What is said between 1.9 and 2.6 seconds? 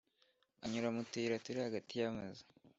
yamazu,